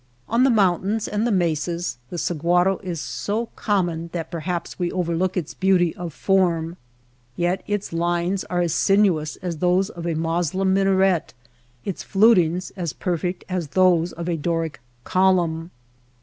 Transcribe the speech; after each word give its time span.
On 0.27 0.43
the 0.43 0.49
mountains 0.49 1.07
and 1.07 1.27
the 1.27 1.31
mesas 1.31 1.99
the 2.09 2.15
sahuaro 2.17 2.79
is 2.83 2.99
so 2.99 3.49
com 3.55 3.85
mon 3.85 4.09
that 4.13 4.31
perhaps 4.31 4.79
we 4.79 4.91
overlook 4.91 5.37
its 5.37 5.53
beauty 5.53 5.95
of 5.95 6.11
CACTUS 6.11 6.29
AND 6.29 6.37
GEEASEWOOD 6.37 6.37
145 6.39 6.55
form; 6.57 6.77
yet 7.37 7.63
its 7.67 7.93
lines 7.93 8.43
are 8.45 8.61
as 8.61 8.73
sinnous 8.73 9.35
as 9.43 9.57
those 9.57 9.89
of 9.91 10.07
a 10.07 10.15
Moslem 10.15 10.73
minaret, 10.73 11.35
its 11.85 12.01
flutings 12.01 12.71
as 12.71 12.93
perfect 12.93 13.45
as 13.47 13.67
those 13.67 14.11
of 14.13 14.27
a 14.27 14.37
Doric 14.37 14.79
column. 15.03 15.69